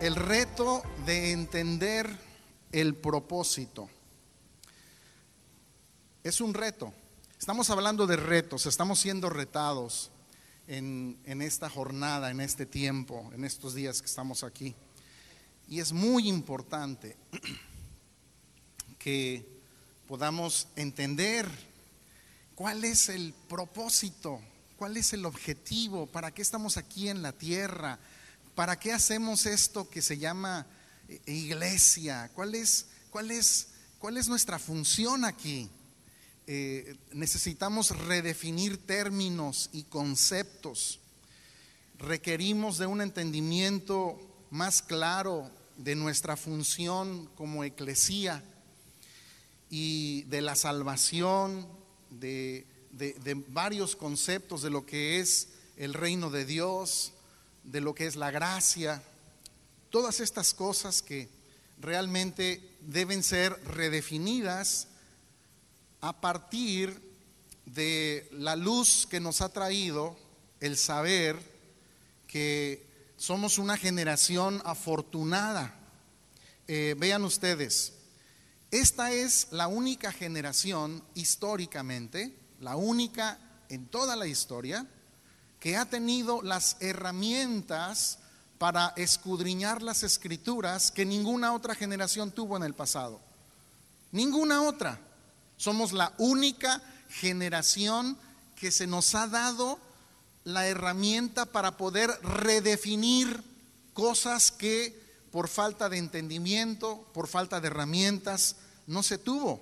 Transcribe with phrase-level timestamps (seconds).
[0.00, 2.08] El reto de entender
[2.70, 3.90] el propósito.
[6.22, 6.94] Es un reto.
[7.36, 10.12] Estamos hablando de retos, estamos siendo retados
[10.68, 14.76] en, en, esta jornada, en este tiempo, en estos días que estamos aquí.
[15.68, 17.16] Y es muy importante
[19.00, 19.44] que
[20.06, 21.50] podamos entender
[22.54, 24.40] cuál es el propósito,
[24.76, 27.98] cuál es el objetivo, para qué estamos aquí en la tierra,
[28.58, 30.66] ¿Para qué hacemos esto que se llama
[31.08, 32.28] eh, iglesia?
[32.34, 33.68] ¿Cuál es, cuál es,
[34.00, 35.70] cuál es nuestra función aquí?
[36.48, 40.98] Eh, necesitamos redefinir términos y conceptos.
[42.00, 44.18] Requerimos de un entendimiento
[44.50, 48.42] más claro de nuestra función como eclesía
[49.70, 51.64] y de la salvación,
[52.10, 55.46] de, de varios conceptos de lo que es
[55.76, 57.12] el reino de Dios,
[57.70, 59.02] de lo que es la gracia,
[59.90, 61.28] todas estas cosas que
[61.78, 64.88] realmente deben ser redefinidas
[66.00, 66.98] a partir
[67.66, 70.16] de la luz que nos ha traído
[70.60, 71.36] el saber
[72.26, 72.86] que
[73.18, 75.74] somos una generación afortunada.
[76.66, 77.92] Eh, vean ustedes,
[78.70, 83.38] esta es la única generación históricamente, la única
[83.68, 84.86] en toda la historia,
[85.60, 88.18] que ha tenido las herramientas
[88.58, 93.20] para escudriñar las escrituras que ninguna otra generación tuvo en el pasado.
[94.10, 95.00] Ninguna otra.
[95.56, 98.16] Somos la única generación
[98.56, 99.78] que se nos ha dado
[100.44, 103.42] la herramienta para poder redefinir
[103.92, 104.98] cosas que
[105.30, 109.60] por falta de entendimiento, por falta de herramientas, no se tuvo.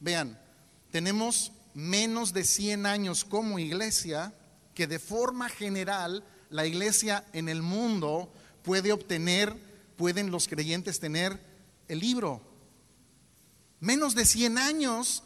[0.00, 0.38] Vean,
[0.90, 4.32] tenemos menos de 100 años como iglesia
[4.74, 9.56] que de forma general la iglesia en el mundo puede obtener,
[9.96, 11.40] pueden los creyentes tener
[11.88, 12.40] el libro.
[13.80, 15.24] Menos de 100 años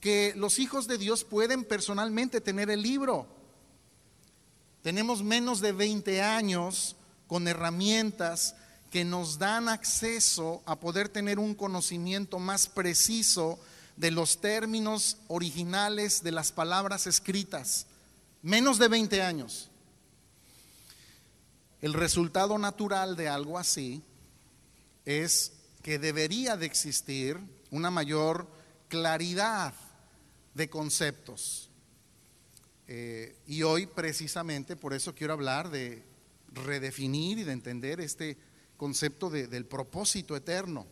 [0.00, 3.26] que los hijos de Dios pueden personalmente tener el libro.
[4.82, 8.54] Tenemos menos de 20 años con herramientas
[8.90, 13.58] que nos dan acceso a poder tener un conocimiento más preciso
[13.96, 17.86] de los términos originales de las palabras escritas
[18.42, 19.70] menos de 20 años.
[21.80, 24.02] El resultado natural de algo así
[25.04, 27.38] es que debería de existir
[27.70, 28.48] una mayor
[28.88, 29.72] claridad
[30.54, 31.70] de conceptos.
[32.88, 36.02] Eh, y hoy precisamente por eso quiero hablar de
[36.52, 38.38] redefinir y de entender este
[38.76, 40.86] concepto del propósito eterno,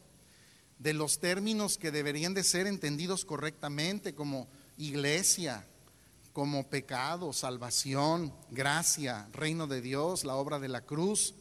[0.79, 5.67] de los términos que deberían de ser entendidos correctamente como iglesia,
[6.37, 11.33] como pecado, salvación, gracia, reino de Dios, la obra de la cruz,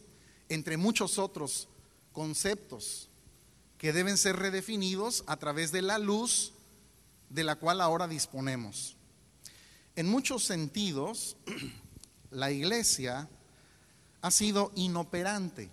[0.48, 1.68] entre muchos otros
[2.12, 3.10] conceptos
[3.76, 6.54] que deben ser redefinidos a través de la luz
[7.28, 8.96] de la cual ahora disponemos.
[9.96, 11.36] En muchos sentidos,
[12.30, 13.28] la iglesia
[14.22, 15.68] ha sido inoperante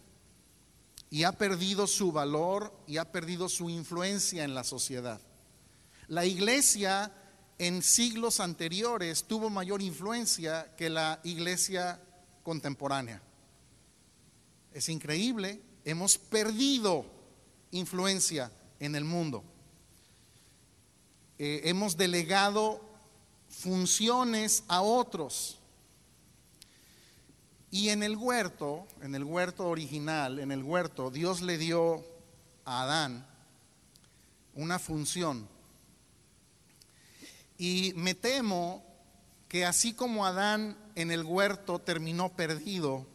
[1.09, 5.21] y ha perdido su valor y ha perdido su influencia en la sociedad.
[6.09, 7.13] La iglesia
[7.67, 11.97] en siglos anteriores tuvo mayor influencia que la iglesia
[12.43, 13.21] contemporánea.
[14.73, 17.05] Es increíble, hemos perdido
[17.71, 19.45] influencia en el mundo.
[21.37, 22.81] Eh, hemos delegado
[23.47, 25.57] funciones a otros.
[27.71, 32.03] Y en el huerto, en el huerto original, en el huerto, Dios le dio
[32.65, 33.25] a Adán
[34.53, 35.52] una función
[37.57, 38.83] y me temo
[39.47, 43.05] que así como Adán en el huerto terminó perdido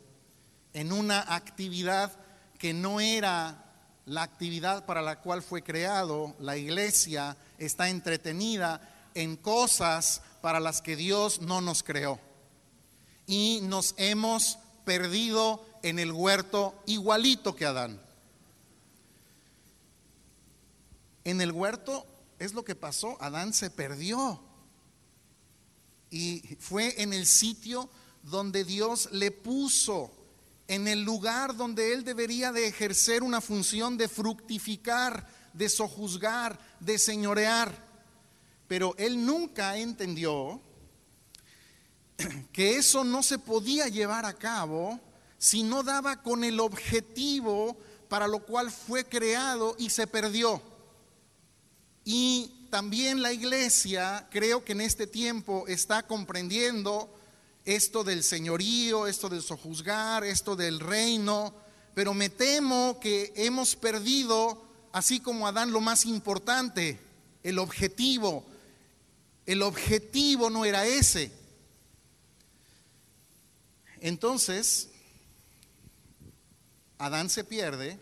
[0.72, 2.12] en una actividad
[2.58, 3.64] que no era
[4.06, 8.80] la actividad para la cual fue creado, la iglesia está entretenida
[9.14, 12.18] en cosas para las que Dios no nos creó.
[13.26, 18.00] Y nos hemos perdido en el huerto igualito que Adán.
[21.24, 22.06] En el huerto
[22.38, 23.16] es lo que pasó.
[23.20, 24.40] Adán se perdió.
[26.10, 27.90] Y fue en el sitio
[28.22, 30.10] donde Dios le puso,
[30.66, 36.98] en el lugar donde él debería de ejercer una función de fructificar, de sojuzgar, de
[36.98, 37.86] señorear.
[38.66, 40.60] Pero él nunca entendió
[42.52, 45.00] que eso no se podía llevar a cabo
[45.38, 47.76] si no daba con el objetivo
[48.08, 50.62] para lo cual fue creado y se perdió.
[52.10, 57.14] Y también la iglesia, creo que en este tiempo está comprendiendo
[57.66, 61.54] esto del señorío, esto del sojuzgar, esto del reino,
[61.92, 66.98] pero me temo que hemos perdido, así como Adán, lo más importante,
[67.42, 68.46] el objetivo.
[69.44, 71.30] El objetivo no era ese.
[74.00, 74.88] Entonces,
[76.96, 78.00] Adán se pierde,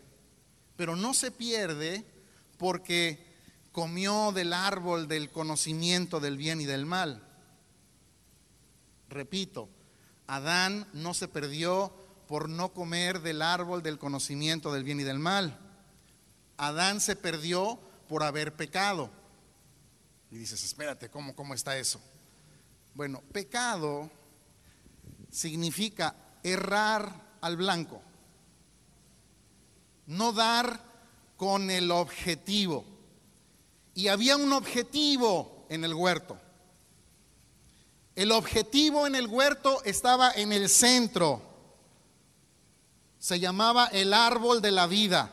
[0.77, 2.05] pero no se pierde
[2.57, 3.26] porque
[3.77, 7.21] comió del árbol del conocimiento del bien y del mal.
[9.07, 9.69] Repito,
[10.25, 11.93] Adán no se perdió
[12.27, 15.59] por no comer del árbol del conocimiento del bien y del mal.
[16.57, 17.79] Adán se perdió
[18.09, 19.11] por haber pecado.
[20.31, 22.01] Y dices, espérate, ¿cómo, cómo está eso?
[22.95, 24.09] Bueno, pecado
[25.29, 28.01] significa errar al blanco,
[30.07, 30.81] no dar
[31.35, 32.96] con el objetivo.
[33.97, 36.37] Y había un objetivo en el huerto.
[38.15, 41.41] El objetivo en el huerto estaba en el centro.
[43.17, 45.31] Se llamaba el árbol de la vida.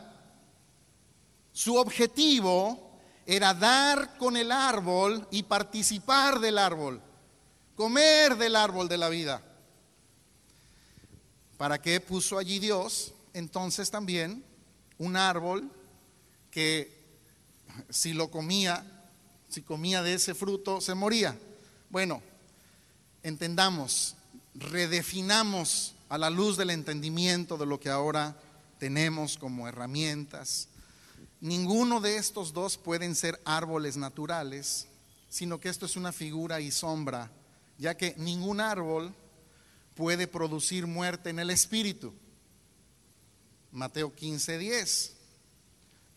[1.51, 2.97] Su objetivo
[3.27, 6.99] era dar con el árbol y participar del árbol,
[7.75, 9.43] comer del árbol de la vida.
[11.57, 13.13] ¿Para qué puso allí Dios?
[13.31, 14.43] Entonces también
[14.97, 15.69] un árbol
[16.49, 16.94] que
[17.89, 18.85] si lo comía,
[19.49, 21.37] si comía de ese fruto, se moría.
[21.89, 22.21] Bueno,
[23.23, 24.15] entendamos,
[24.53, 28.37] redefinamos a la luz del entendimiento de lo que ahora
[28.79, 30.67] tenemos como herramientas.
[31.41, 34.87] Ninguno de estos dos pueden ser árboles naturales,
[35.29, 37.31] sino que esto es una figura y sombra,
[37.77, 39.13] ya que ningún árbol
[39.95, 42.13] puede producir muerte en el espíritu.
[43.71, 45.15] Mateo 15, 10.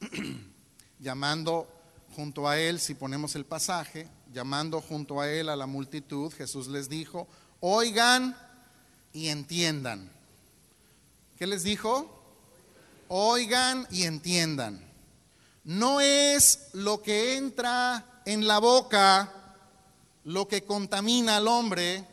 [1.01, 1.69] Llamando
[2.15, 6.69] junto a él, si ponemos el pasaje, llamando junto a él a la multitud, Jesús
[6.69, 7.29] les dijo,
[7.61, 8.37] oigan
[9.13, 10.11] y entiendan.
[11.39, 12.15] ¿Qué les dijo?
[13.09, 14.85] Oigan y entiendan.
[15.65, 19.35] No es lo que entra en la boca
[20.29, 22.05] lo que contamina al hombre,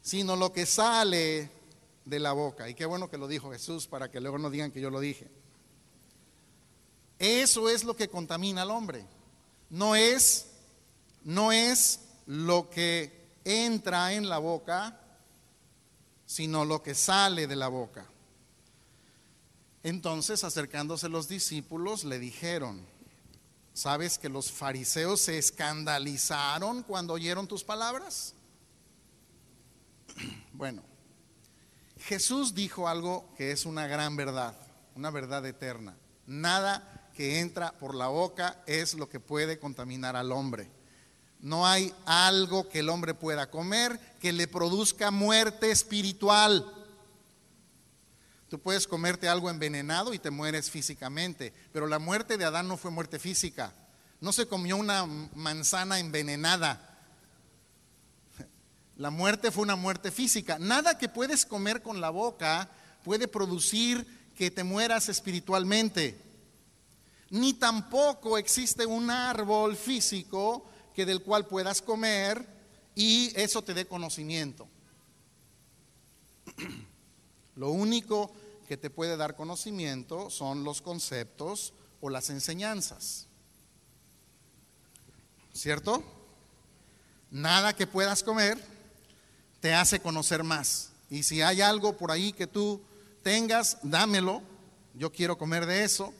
[0.00, 1.50] sino lo que sale
[2.04, 2.68] de la boca.
[2.68, 5.00] Y qué bueno que lo dijo Jesús para que luego no digan que yo lo
[5.00, 5.28] dije.
[7.18, 9.04] Eso es lo que contamina al hombre
[9.70, 10.46] no es,
[11.24, 15.00] no es lo que entra en la boca,
[16.26, 18.06] sino lo que sale de la boca.
[19.82, 22.84] Entonces, acercándose los discípulos, le dijeron,
[23.72, 28.34] ¿sabes que los fariseos se escandalizaron cuando oyeron tus palabras?
[30.52, 30.82] Bueno,
[32.00, 34.58] Jesús dijo algo que es una gran verdad,
[34.96, 35.96] una verdad eterna.
[36.26, 40.70] Nada que entra por la boca es lo que puede contaminar al hombre.
[41.40, 46.64] No hay algo que el hombre pueda comer que le produzca muerte espiritual.
[48.48, 52.76] Tú puedes comerte algo envenenado y te mueres físicamente, pero la muerte de Adán no
[52.76, 53.72] fue muerte física.
[54.20, 55.04] No se comió una
[55.34, 57.00] manzana envenenada.
[58.96, 60.60] La muerte fue una muerte física.
[60.60, 62.70] Nada que puedes comer con la boca
[63.02, 64.06] puede producir
[64.36, 66.27] que te mueras espiritualmente
[67.30, 70.64] ni tampoco existe un árbol físico
[70.94, 72.46] que del cual puedas comer
[72.94, 74.66] y eso te dé conocimiento.
[77.56, 78.32] Lo único
[78.66, 83.26] que te puede dar conocimiento son los conceptos o las enseñanzas.
[85.52, 86.04] ¿Cierto?
[87.30, 88.62] Nada que puedas comer
[89.60, 90.90] te hace conocer más.
[91.10, 92.80] Y si hay algo por ahí que tú
[93.22, 94.42] tengas, dámelo.
[94.94, 96.12] Yo quiero comer de eso.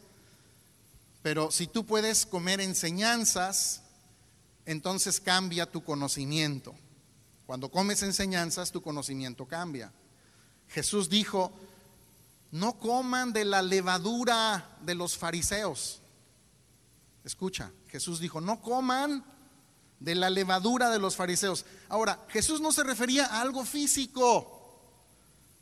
[1.23, 3.83] Pero si tú puedes comer enseñanzas,
[4.65, 6.75] entonces cambia tu conocimiento.
[7.47, 9.93] Cuando comes enseñanzas, tu conocimiento cambia.
[10.69, 11.53] Jesús dijo,
[12.51, 16.01] no coman de la levadura de los fariseos.
[17.25, 19.25] Escucha, Jesús dijo, no coman
[20.01, 21.65] de la levadura de los fariseos.
[21.89, 24.55] Ahora, Jesús no se refería a algo físico.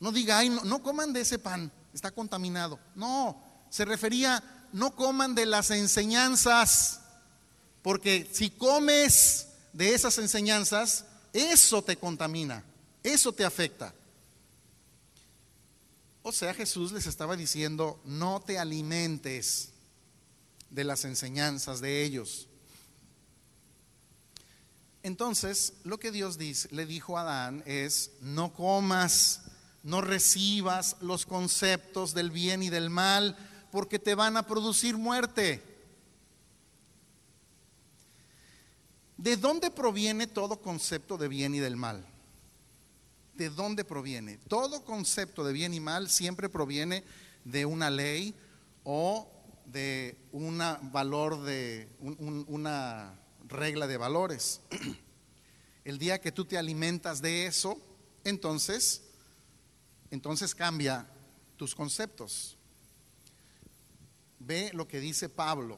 [0.01, 2.79] No diga, ay, no, no coman de ese pan, está contaminado.
[2.95, 4.43] No, se refería
[4.77, 7.01] no coman de las enseñanzas,
[7.81, 12.63] porque si comes de esas enseñanzas, eso te contamina,
[13.03, 13.95] eso te afecta.
[16.23, 19.71] O sea, Jesús les estaba diciendo, no te alimentes
[20.69, 22.47] de las enseñanzas de ellos.
[25.03, 26.37] Entonces, lo que Dios
[26.71, 29.41] le dijo a Adán es, no comas,
[29.83, 33.39] no recibas los conceptos del bien y del mal,
[33.77, 35.63] porque te van a producir muerte.
[39.19, 42.07] ¿De dónde proviene todo concepto de bien y del mal?
[43.35, 44.39] ¿De dónde proviene?
[44.49, 47.05] Todo concepto de bien y mal siempre proviene
[47.45, 48.35] de una ley
[48.83, 49.31] o
[49.67, 50.59] de un
[50.91, 54.63] valor de una regla de valores.
[55.85, 57.79] El día que tú te alimentas de eso,
[58.25, 59.03] entonces,
[60.11, 61.07] entonces cambia
[61.59, 62.56] tus conceptos.
[64.47, 65.77] Ve lo que dice Pablo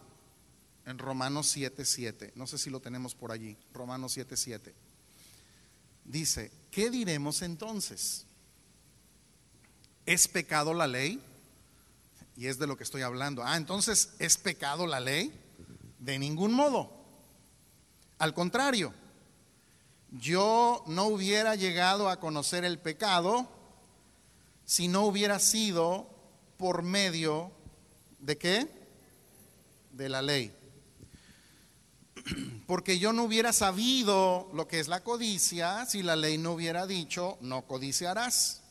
[0.84, 2.32] en Romanos 7:7.
[2.34, 3.56] No sé si lo tenemos por allí.
[3.72, 4.74] Romanos 7:7.
[6.04, 8.26] Dice, ¿qué diremos entonces?
[10.04, 11.22] ¿Es pecado la ley?
[12.36, 13.42] Y es de lo que estoy hablando.
[13.42, 15.32] Ah, entonces, ¿es pecado la ley?
[15.98, 16.92] De ningún modo.
[18.18, 18.92] Al contrario,
[20.10, 23.48] yo no hubiera llegado a conocer el pecado
[24.64, 26.08] si no hubiera sido
[26.56, 27.52] por medio
[28.18, 28.68] de qué?
[29.92, 30.52] De la ley.
[32.66, 36.86] Porque yo no hubiera sabido lo que es la codicia si la ley no hubiera
[36.86, 38.62] dicho, no codiciarás.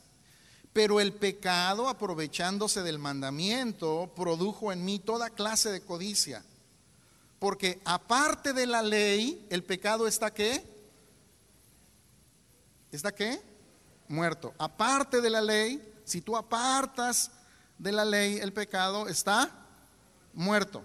[0.73, 6.43] Pero el pecado, aprovechándose del mandamiento, produjo en mí toda clase de codicia.
[7.39, 10.63] Porque aparte de la ley, el pecado está qué?
[12.91, 13.41] ¿Está qué?
[14.07, 14.53] Muerto.
[14.57, 17.31] Aparte de la ley, si tú apartas
[17.77, 19.51] de la ley, el pecado está
[20.33, 20.83] muerto.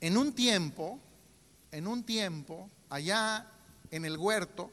[0.00, 1.00] En un tiempo,
[1.70, 3.50] en un tiempo, allá
[3.90, 4.70] en el huerto,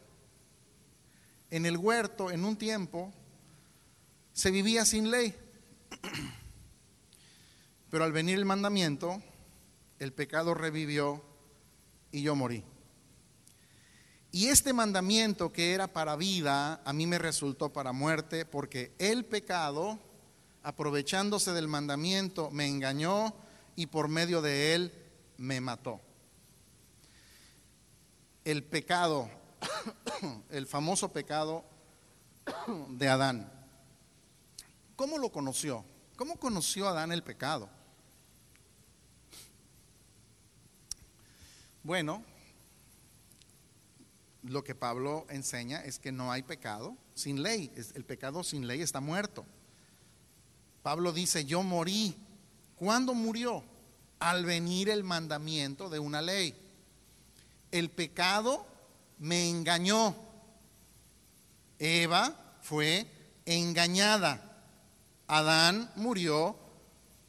[1.49, 3.13] en el huerto, en un tiempo,
[4.33, 5.35] se vivía sin ley.
[7.89, 9.21] Pero al venir el mandamiento,
[9.99, 11.23] el pecado revivió
[12.11, 12.63] y yo morí.
[14.31, 19.25] Y este mandamiento que era para vida, a mí me resultó para muerte, porque el
[19.25, 19.99] pecado,
[20.63, 23.33] aprovechándose del mandamiento, me engañó
[23.75, 24.93] y por medio de él
[25.37, 25.99] me mató.
[28.43, 29.29] El pecado,
[30.49, 31.63] el famoso pecado
[32.89, 33.51] de Adán.
[34.95, 35.85] ¿Cómo lo conoció?
[36.15, 37.69] ¿Cómo conoció Adán el pecado?
[41.83, 42.23] Bueno,
[44.43, 47.71] lo que Pablo enseña es que no hay pecado sin ley.
[47.95, 49.45] El pecado sin ley está muerto.
[50.83, 52.15] Pablo dice, yo morí.
[52.75, 53.63] ¿Cuándo murió?
[54.19, 56.55] Al venir el mandamiento de una ley.
[57.71, 58.65] El pecado
[59.19, 60.15] me engañó.
[61.79, 63.07] Eva fue
[63.45, 64.63] engañada.
[65.27, 66.55] Adán murió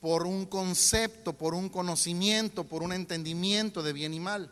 [0.00, 4.50] por un concepto, por un conocimiento, por un entendimiento de bien y mal.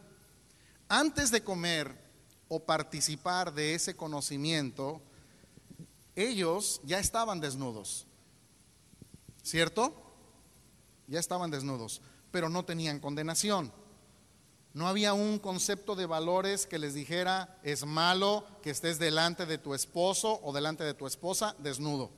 [0.88, 1.94] Antes de comer
[2.48, 5.02] o participar de ese conocimiento,
[6.14, 8.06] ellos ya estaban desnudos.
[9.42, 9.94] ¿Cierto?
[11.06, 13.72] Ya estaban desnudos, pero no tenían condenación.
[14.72, 19.58] No había un concepto de valores que les dijera, es malo que estés delante de
[19.58, 22.10] tu esposo o delante de tu esposa desnudo.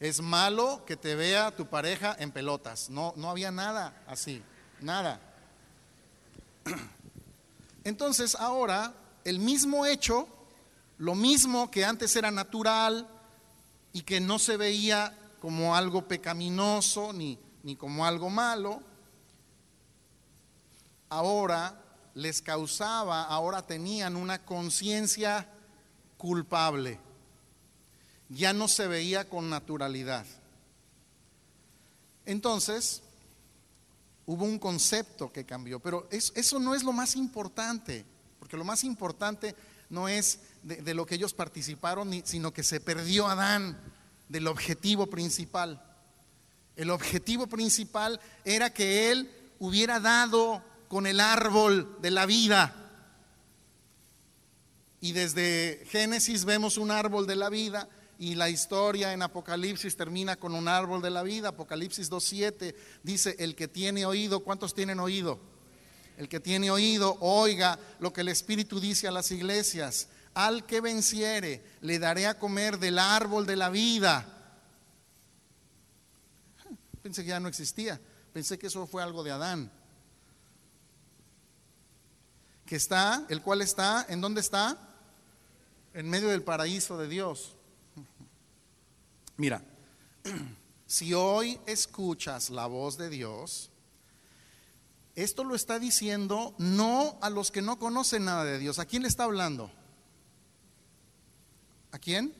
[0.00, 2.88] Es malo que te vea tu pareja en pelotas.
[2.88, 4.42] No, no había nada así,
[4.80, 5.20] nada.
[7.84, 10.28] Entonces ahora el mismo hecho,
[10.98, 13.08] lo mismo que antes era natural
[13.92, 18.80] y que no se veía como algo pecaminoso ni, ni como algo malo,
[21.10, 21.78] ahora
[22.14, 25.46] les causaba, ahora tenían una conciencia
[26.16, 26.98] culpable.
[28.30, 30.24] Ya no se veía con naturalidad.
[32.24, 33.02] Entonces,
[34.24, 38.06] hubo un concepto que cambió, pero eso no es lo más importante,
[38.38, 39.54] porque lo más importante
[39.90, 43.78] no es de, lo que ellos participaron, sino que se perdió Adán
[44.28, 45.82] del objetivo principal.
[46.76, 52.74] El objetivo principal era que él hubiera dado con el árbol de la vida.
[55.00, 57.88] Y desde Génesis vemos un árbol de la vida
[58.18, 61.48] y la historia en Apocalipsis termina con un árbol de la vida.
[61.48, 65.38] Apocalipsis 2.7 dice, el que tiene oído, ¿cuántos tienen oído?
[66.16, 70.08] El que tiene oído, oiga lo que el Espíritu dice a las iglesias.
[70.34, 74.26] Al que venciere, le daré a comer del árbol de la vida.
[77.02, 78.00] Pensé que ya no existía.
[78.32, 79.70] Pensé que eso fue algo de Adán.
[82.66, 84.76] Que está, el cual está, ¿en dónde está?
[85.92, 87.54] En medio del paraíso de Dios.
[89.36, 89.62] Mira,
[90.86, 93.70] si hoy escuchas la voz de Dios,
[95.14, 98.78] esto lo está diciendo no a los que no conocen nada de Dios.
[98.78, 99.70] ¿A quién le está hablando?
[101.94, 102.34] ¿A quién?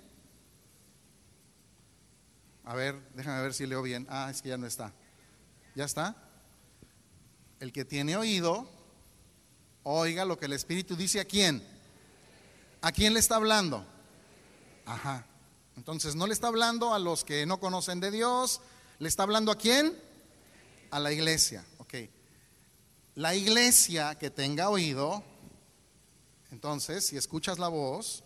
[2.65, 4.05] A ver, déjame ver si leo bien.
[4.11, 4.93] Ah, es que ya no está.
[5.77, 6.17] ¿Ya está?
[7.61, 8.69] El que tiene oído,
[9.85, 11.65] oiga lo que el Espíritu dice a quién.
[12.81, 13.87] ¿A quién le está hablando?
[14.87, 15.25] Ajá.
[15.77, 18.61] Entonces no le está hablando a los que no conocen de Dios,
[18.99, 19.97] le está hablando a quién?
[20.91, 21.65] A la iglesia.
[21.79, 21.95] Ok.
[23.15, 25.23] La iglesia que tenga oído,
[26.51, 28.25] entonces, si escuchas la voz,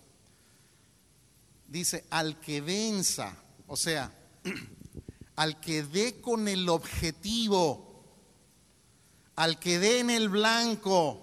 [1.69, 4.11] dice, al que venza, o sea,
[5.37, 8.03] al que dé con el objetivo,
[9.37, 11.21] al que dé en el blanco,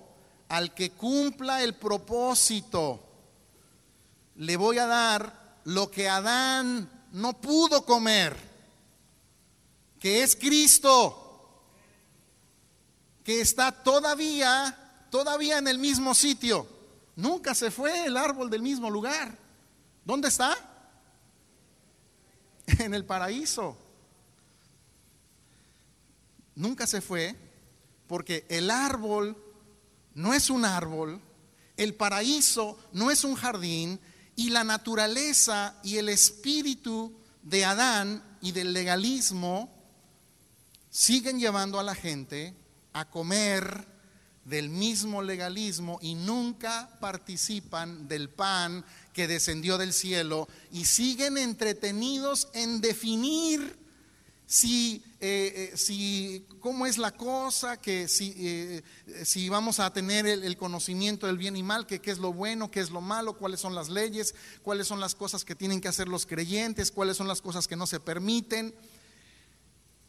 [0.48, 3.02] al que cumpla el propósito,
[4.36, 8.38] le voy a dar lo que Adán no pudo comer,
[10.00, 11.64] que es Cristo,
[13.24, 16.68] que está todavía, todavía en el mismo sitio.
[17.16, 19.45] Nunca se fue el árbol del mismo lugar.
[20.06, 20.56] ¿Dónde está?
[22.80, 23.78] En el paraíso.
[26.56, 27.36] Nunca se fue
[28.08, 29.36] porque el árbol
[30.14, 31.20] no es un árbol,
[31.76, 34.00] el paraíso no es un jardín
[34.36, 39.70] y la naturaleza y el espíritu de Adán y del legalismo
[40.90, 42.56] siguen llevando a la gente
[42.94, 43.86] a comer
[44.46, 48.86] del mismo legalismo y nunca participan del pan
[49.16, 53.80] que descendió del cielo y siguen entretenidos en definir
[54.46, 58.84] si, eh, eh, si cómo es la cosa, que si, eh,
[59.24, 62.70] si vamos a tener el, conocimiento del bien y mal, que qué es lo bueno,
[62.70, 65.88] qué es lo malo, cuáles son las leyes, cuáles son las cosas que tienen que
[65.88, 68.76] hacer los creyentes, cuáles son las cosas que no se permiten.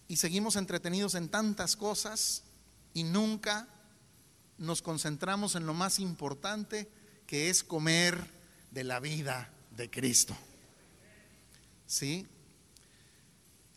[0.09, 2.43] Y seguimos entretenidos en tantas cosas
[2.93, 3.69] y nunca
[4.59, 6.89] nos concentramos en lo más importante
[7.29, 8.36] que es comer
[8.71, 10.37] de la vida de Cristo.
[11.87, 12.27] ¿Sí?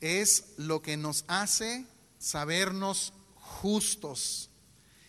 [0.00, 1.84] Es lo que nos hace
[2.18, 4.50] sabernos justos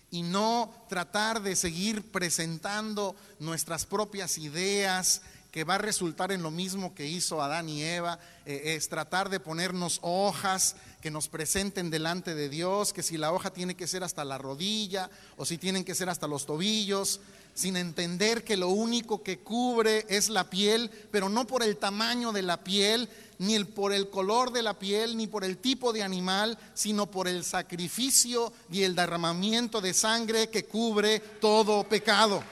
[0.09, 5.21] y no tratar de seguir presentando nuestras propias ideas
[5.51, 9.29] que va a resultar en lo mismo que hizo Adán y Eva, eh, es tratar
[9.29, 13.87] de ponernos hojas que nos presenten delante de Dios, que si la hoja tiene que
[13.87, 17.19] ser hasta la rodilla o si tienen que ser hasta los tobillos,
[17.53, 22.31] sin entender que lo único que cubre es la piel, pero no por el tamaño
[22.31, 26.03] de la piel, ni por el color de la piel, ni por el tipo de
[26.03, 32.43] animal, sino por el sacrificio y el derramamiento de sangre que cubre todo pecado.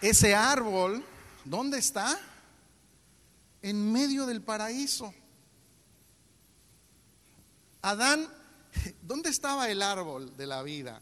[0.00, 1.02] Ese árbol,
[1.44, 2.20] ¿dónde está?
[3.62, 5.14] En medio del paraíso.
[7.80, 8.28] Adán,
[9.02, 11.00] ¿dónde estaba el árbol de la vida?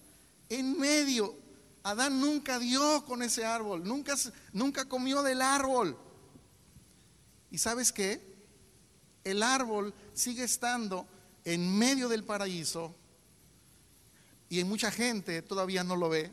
[0.49, 1.41] En medio.
[1.85, 4.15] Adán nunca dio con ese árbol, nunca,
[4.53, 5.99] nunca comió del árbol.
[7.51, 8.21] ¿Y sabes qué?
[9.25, 11.07] El árbol sigue estando
[11.45, 12.95] en medio del paraíso
[14.49, 16.31] y mucha gente todavía no lo ve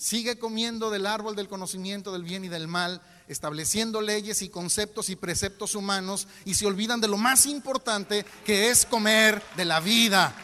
[0.00, 5.08] sigue comiendo del árbol del conocimiento del bien y del mal, estableciendo leyes y conceptos
[5.08, 9.78] y preceptos humanos y se olvidan de lo más importante que es comer de la
[9.78, 10.34] vida.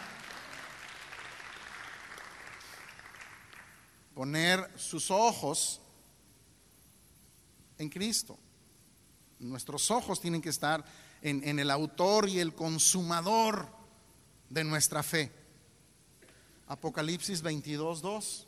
[4.15, 5.81] Poner sus ojos
[7.77, 8.39] en Cristo.
[9.41, 10.85] Nuestros ojos tienen que estar
[11.23, 13.67] en, el autor y el consumador
[14.49, 15.33] de nuestra fe.
[16.69, 18.47] Apocalipsis 22, 2.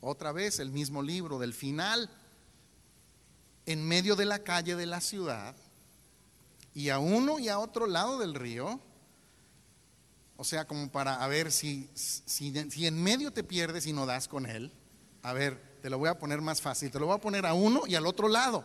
[0.00, 2.10] Otra vez el mismo libro del final,
[3.68, 5.54] en medio de la calle de la ciudad,
[6.72, 8.80] y a uno y a otro lado del río,
[10.38, 14.06] o sea, como para a ver si, si, si, en medio te pierdes y no
[14.06, 14.72] das con él,
[15.22, 17.52] a ver, te lo voy a poner más fácil, te lo voy a poner a
[17.52, 18.64] uno y al otro lado.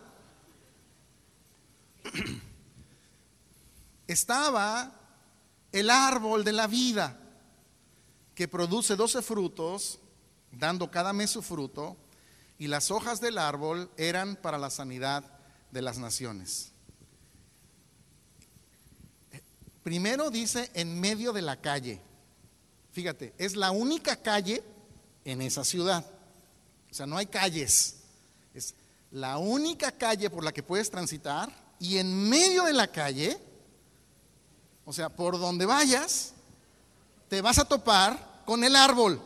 [4.06, 4.90] Estaba
[5.70, 7.20] el árbol de la vida
[8.34, 9.98] que produce doce frutos
[10.50, 11.98] dando cada mes su fruto,
[12.58, 15.24] y las hojas del árbol eran para la sanidad
[15.70, 16.70] de las naciones.
[19.82, 22.00] Primero dice en medio de la calle.
[22.92, 24.62] Fíjate, es la única calle
[25.24, 26.04] en esa ciudad.
[26.90, 27.96] O sea, no hay calles.
[28.54, 28.74] Es
[29.10, 33.38] la única calle por la que puedes transitar y en medio de la calle,
[34.84, 36.32] o sea, por donde vayas,
[37.28, 39.20] te vas a topar con el árbol.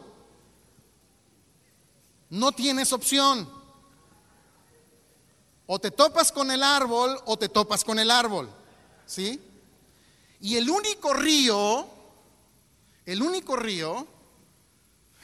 [2.31, 3.49] No tienes opción.
[5.67, 8.51] O te topas con el árbol o te topas con el árbol.
[9.07, 9.41] ¿Sí?
[10.41, 11.89] Y el único río,
[13.07, 14.07] el único río,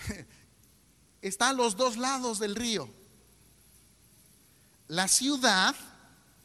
[1.23, 2.89] está a los dos lados del río.
[4.89, 5.75] La ciudad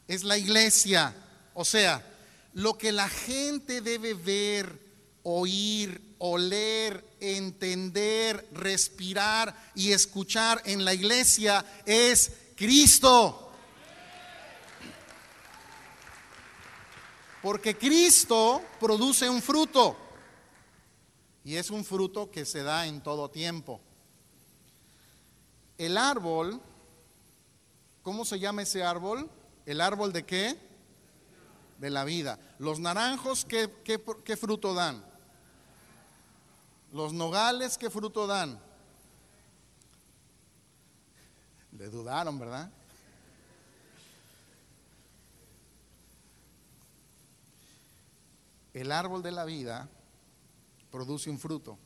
[0.08, 1.16] es la iglesia.
[1.54, 2.06] O sea,
[2.54, 4.80] lo que la gente debe ver,
[5.24, 13.52] oír, oler, entender, respirar y escuchar en la iglesia es Cristo.
[17.42, 19.96] Porque Cristo produce un fruto
[21.44, 23.82] y es un fruto que se da en todo tiempo.
[25.78, 26.62] El árbol,
[28.04, 29.30] ¿cómo se llama ese árbol?
[29.66, 30.60] ¿El árbol de qué?
[31.78, 32.38] De la vida.
[32.60, 35.09] Los naranjos, ¿qué, qué, fruto dan?
[36.92, 38.60] Los nogales, ¿qué fruto dan?
[41.78, 42.72] Le dudaron, ¿verdad?
[48.74, 49.90] El árbol de la vida
[50.92, 51.78] produce un fruto.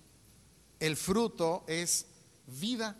[0.79, 2.05] El fruto es
[2.47, 2.95] vida.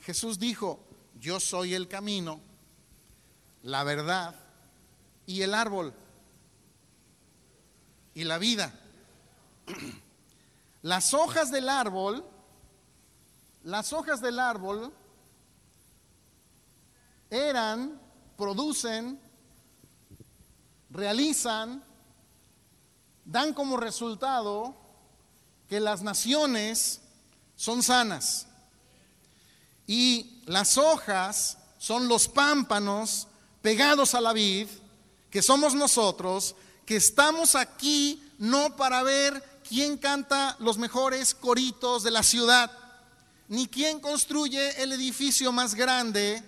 [0.00, 0.80] Jesús dijo,
[1.20, 2.40] yo soy el camino,
[3.62, 4.34] la verdad
[5.26, 5.94] y el árbol
[8.14, 8.72] y la vida.
[10.82, 12.24] Las hojas del árbol,
[13.62, 14.92] las hojas del árbol
[17.30, 18.00] eran,
[18.36, 19.20] producen,
[20.90, 21.84] realizan,
[23.24, 24.74] dan como resultado
[25.68, 27.00] que las naciones
[27.54, 28.48] son sanas.
[29.86, 33.28] Y las hojas son los pámpanos
[33.62, 34.66] pegados a la vid,
[35.30, 42.10] que somos nosotros, que estamos aquí no para ver quién canta los mejores coritos de
[42.10, 42.70] la ciudad,
[43.48, 46.42] ni quién construye el edificio más grande.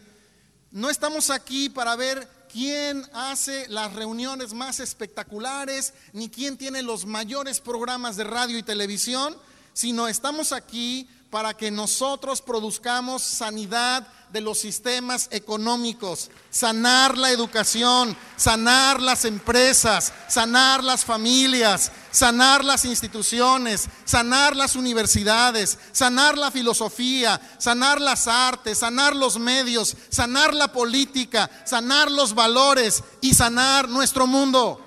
[0.70, 7.04] No estamos aquí para ver quién hace las reuniones más espectaculares, ni quién tiene los
[7.04, 9.36] mayores programas de radio y televisión,
[9.72, 18.16] sino estamos aquí para que nosotros produzcamos sanidad de los sistemas económicos, sanar la educación,
[18.36, 27.40] sanar las empresas, sanar las familias, sanar las instituciones, sanar las universidades, sanar la filosofía,
[27.58, 34.26] sanar las artes, sanar los medios, sanar la política, sanar los valores y sanar nuestro
[34.26, 34.80] mundo.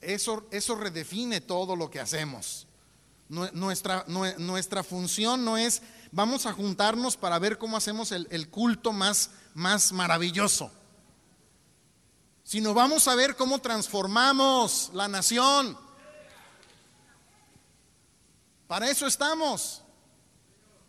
[0.00, 2.65] Eso, eso redefine todo lo que hacemos.
[3.28, 8.92] Nuestra, nuestra función no es vamos a juntarnos para ver cómo hacemos el, el culto
[8.92, 10.70] más, más maravilloso,
[12.44, 15.76] sino vamos a ver cómo transformamos la nación.
[18.68, 19.82] Para eso estamos.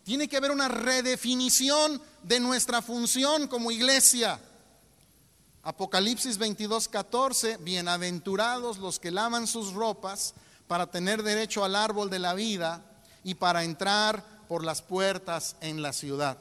[0.04, 4.40] Tiene que haber una redefinición de nuestra función como iglesia.
[5.64, 10.34] Apocalipsis 22, 14, bienaventurados los que lavan sus ropas
[10.68, 12.84] para tener derecho al árbol de la vida
[13.24, 16.38] y para entrar por las puertas en la ciudad.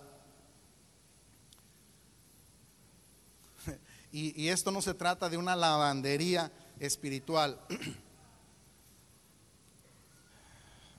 [4.13, 7.61] Y, esto no se trata de una lavandería espiritual.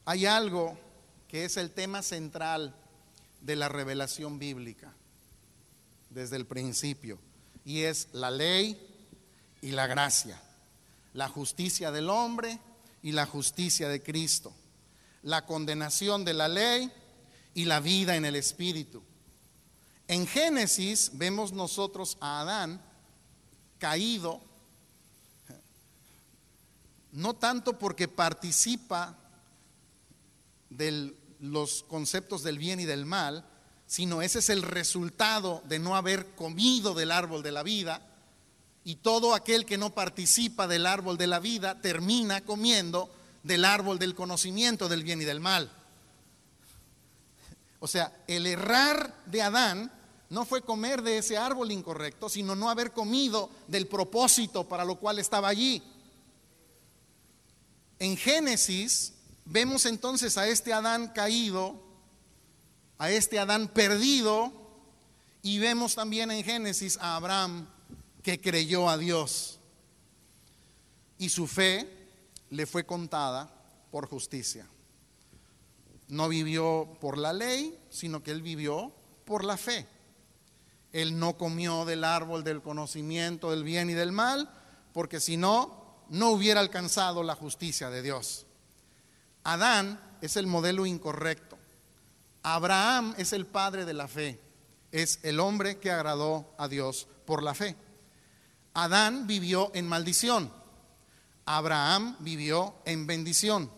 [0.05, 0.77] Hay algo
[1.27, 2.75] que es el tema central
[3.41, 4.93] de la revelación bíblica
[6.11, 7.17] desde el principio
[7.65, 8.79] y es la ley
[9.61, 10.39] y la gracia,
[11.13, 12.59] la justicia del hombre
[13.01, 14.53] y la justicia de Cristo,
[15.23, 16.91] la condenación de la ley
[17.53, 19.03] y la vida en el Espíritu.
[20.07, 22.81] En Génesis vemos nosotros a Adán
[23.77, 24.41] caído,
[27.11, 29.17] no tanto porque participa
[30.69, 33.45] de los conceptos del bien y del mal,
[33.85, 38.01] sino ese es el resultado de no haber comido del árbol de la vida.
[38.87, 43.09] Y todo aquel que no participa del árbol de la vida termina comiendo
[43.43, 45.69] del árbol del conocimiento del bien y del mal.
[47.81, 49.91] O sea, el errar de Adán
[50.29, 54.95] no fue comer de ese árbol incorrecto, sino no haber comido del propósito para lo
[54.95, 55.83] cual estaba allí.
[57.99, 61.75] En Génesis vemos entonces a este Adán caído
[62.99, 64.53] a este Adán perdido
[65.41, 67.67] y vemos también en Génesis a Abraham
[68.27, 69.57] que creyó a Dios
[71.17, 72.09] y su fe
[72.49, 73.49] le fue contada
[73.89, 74.67] por justicia.
[76.09, 78.91] No vivió por la ley, sino que él vivió
[79.23, 79.87] por la fe.
[80.91, 84.51] Él no comió del árbol del conocimiento del bien y del mal,
[84.91, 88.45] porque si no, no hubiera alcanzado la justicia de Dios.
[89.45, 91.57] Adán es el modelo incorrecto.
[92.43, 94.37] Abraham es el padre de la fe,
[94.91, 97.77] es el hombre que agradó a Dios por la fe.
[98.77, 100.51] Adán vivió en maldición,
[101.47, 103.71] Abraham vivió en bendición.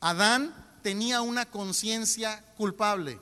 [0.00, 3.18] Adán tenía una conciencia culpable,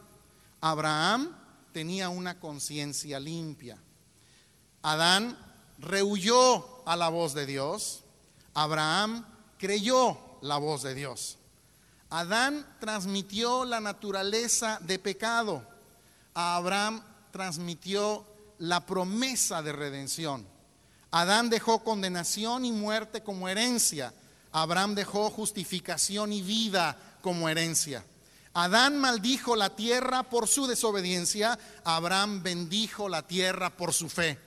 [0.60, 1.34] Abraham
[1.72, 3.78] tenía una conciencia limpia.
[4.82, 5.38] Adán
[5.78, 8.04] rehuyó a la voz de Dios,
[8.52, 9.24] Abraham
[9.56, 11.38] creyó la voz de Dios.
[12.10, 15.66] Adán transmitió la naturaleza de pecado,
[16.34, 18.26] a Abraham transmitió
[18.58, 20.59] la promesa de redención.
[21.10, 24.14] Adán dejó condenación y muerte como herencia,
[24.52, 28.04] Abraham dejó justificación y vida como herencia.
[28.52, 34.38] Adán maldijo la tierra por su desobediencia, Abraham bendijo la tierra por su fe.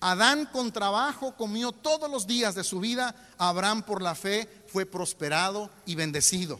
[0.00, 4.86] Adán con trabajo comió todos los días de su vida, Abraham por la fe fue
[4.86, 6.58] prosperado y bendecido.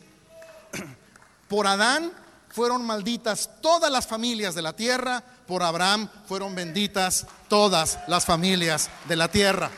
[1.48, 2.10] Por Adán
[2.54, 8.90] fueron malditas todas las familias de la tierra, por Abraham fueron benditas todas las familias
[9.08, 9.72] de la tierra.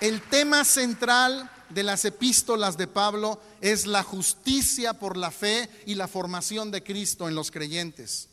[0.00, 5.94] El tema central de las epístolas de Pablo es la justicia por la fe y
[5.94, 8.28] la formación de Cristo en los creyentes.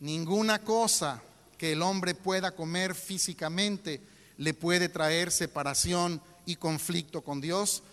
[0.00, 1.22] Ninguna cosa
[1.58, 4.00] que el hombre pueda comer físicamente
[4.36, 7.84] le puede traer separación y conflicto con Dios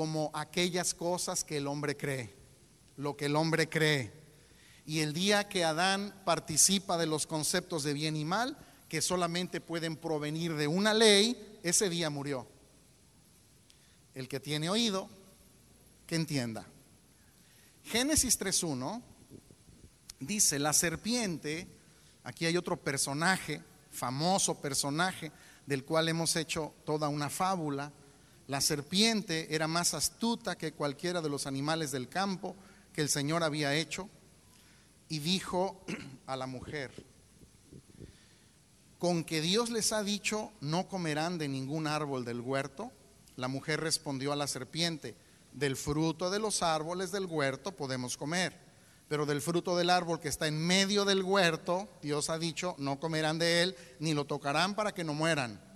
[0.00, 2.34] como aquellas cosas que el hombre cree,
[2.96, 4.10] lo que el hombre cree.
[4.86, 8.56] Y el día que Adán participa de los conceptos de bien y mal,
[8.88, 12.48] que solamente pueden provenir de una ley, ese día murió.
[14.14, 15.06] El que tiene oído,
[16.06, 16.66] que entienda.
[17.84, 19.02] Génesis 3.1
[20.18, 21.68] dice, la serpiente,
[22.24, 23.60] aquí hay otro personaje,
[23.90, 25.30] famoso personaje,
[25.66, 27.92] del cual hemos hecho toda una fábula.
[28.50, 32.56] La serpiente era más astuta que cualquiera de los animales del campo
[32.92, 34.08] que el Señor había hecho
[35.08, 35.84] y dijo
[36.26, 36.90] a la mujer,
[38.98, 42.90] con que Dios les ha dicho, no comerán de ningún árbol del huerto.
[43.36, 45.14] La mujer respondió a la serpiente,
[45.52, 48.58] del fruto de los árboles del huerto podemos comer,
[49.06, 52.98] pero del fruto del árbol que está en medio del huerto, Dios ha dicho, no
[52.98, 55.69] comerán de él, ni lo tocarán para que no mueran.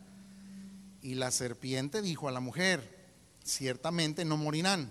[1.05, 3.12] Y la serpiente dijo a la mujer,
[3.45, 4.90] ciertamente no morirán,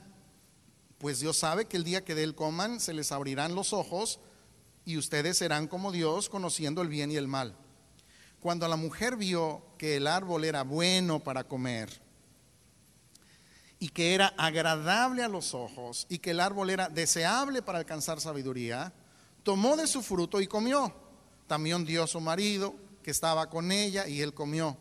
[1.00, 4.20] pues Dios sabe que el día que de él coman se les abrirán los ojos
[4.86, 7.58] y ustedes serán como Dios conociendo el bien y el mal.
[8.42, 11.90] Cuando la mujer vio que el árbol era bueno para comer
[13.80, 18.22] y que era agradable a los ojos y que el árbol era deseable para alcanzar
[18.22, 18.94] sabiduría,
[19.42, 20.94] tomó de su fruto y comió.
[21.48, 24.78] También dio a su marido que estaba con ella y él comió.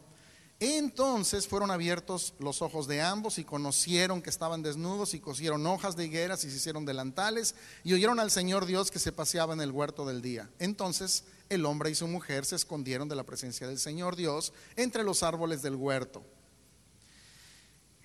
[0.64, 5.96] Entonces fueron abiertos los ojos de ambos y conocieron que estaban desnudos y cosieron hojas
[5.96, 9.61] de higueras y se hicieron delantales y oyeron al Señor Dios que se paseaba en
[9.61, 10.48] el huerto del día.
[10.61, 15.03] Entonces el hombre y su mujer se escondieron de la presencia del Señor Dios entre
[15.03, 16.25] los árboles del huerto.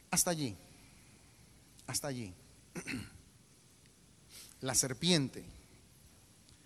[0.09, 0.57] Hasta allí,
[1.85, 2.33] hasta allí.
[4.61, 5.45] La serpiente,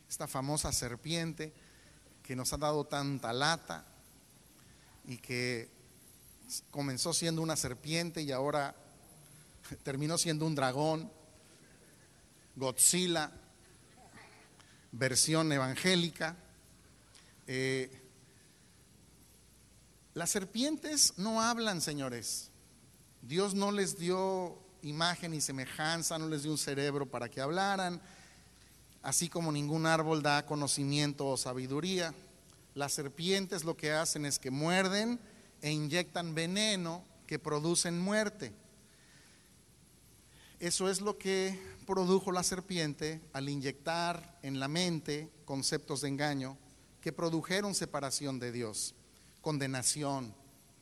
[0.10, 1.51] esta famosa serpiente
[2.23, 3.84] que nos ha dado tanta lata
[5.06, 5.81] y que
[6.71, 8.75] comenzó siendo una serpiente y ahora
[9.83, 11.11] terminó siendo un dragón,
[12.55, 13.31] Godzilla,
[14.91, 16.35] versión evangélica.
[17.47, 17.89] Eh,
[20.13, 22.49] las serpientes no hablan, señores.
[23.21, 28.01] Dios no les dio imagen y semejanza, no les dio un cerebro para que hablaran,
[29.03, 32.13] así como ningún árbol da conocimiento o sabiduría.
[32.73, 35.19] Las serpientes lo que hacen es que muerden
[35.62, 38.52] e inyectan veneno que producen muerte.
[40.60, 46.58] Eso es lo que produjo la serpiente al inyectar en la mente conceptos de engaño
[47.02, 48.93] que produjeron separación de Dios,
[49.41, 50.34] condenación,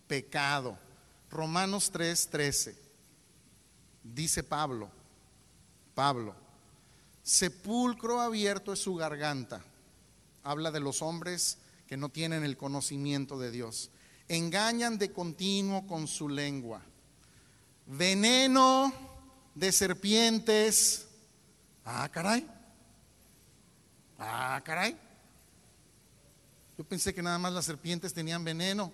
[0.08, 0.78] pecado.
[1.30, 2.76] Romanos 3:13
[4.04, 4.89] dice Pablo,
[5.96, 6.36] Pablo,
[7.24, 9.63] sepulcro abierto es su garganta.
[10.44, 13.92] Habla de los hombres que no tienen el conocimiento de Dios
[14.30, 16.82] engañan de continuo con su lengua.
[17.88, 18.94] Veneno
[19.56, 21.08] de serpientes.
[21.84, 22.48] Ah, caray.
[24.20, 24.96] Ah, caray.
[26.78, 28.94] Yo pensé que nada más las serpientes tenían veneno.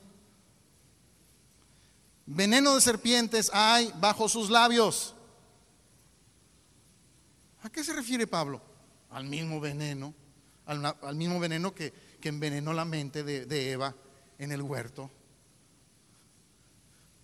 [2.26, 5.14] Veneno de serpientes hay bajo sus labios.
[7.62, 8.62] ¿A qué se refiere Pablo?
[9.12, 10.14] Al mismo veneno,
[10.66, 11.94] al, mismo veneno que,
[12.24, 13.94] envenenó la mente de Eva
[14.40, 15.12] en el huerto.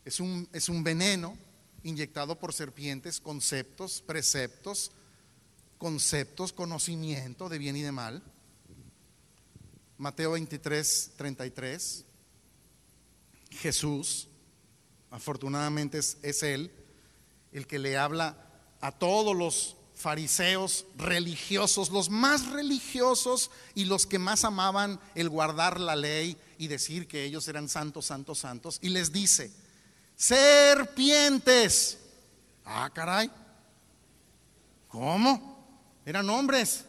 [0.05, 1.37] Es un, es un veneno
[1.83, 4.91] inyectado por serpientes, conceptos, preceptos,
[5.77, 8.23] conceptos, conocimiento de bien y de mal.
[9.97, 12.05] Mateo 23, 33.
[13.51, 14.27] Jesús,
[15.09, 16.71] afortunadamente es, es Él,
[17.51, 18.37] el que le habla
[18.79, 25.79] a todos los fariseos religiosos, los más religiosos y los que más amaban el guardar
[25.79, 29.51] la ley y decir que ellos eran santos, santos, santos, y les dice,
[30.21, 31.97] serpientes.
[32.63, 33.31] Ah, caray.
[34.88, 35.97] ¿Cómo?
[36.05, 36.86] Eran hombres.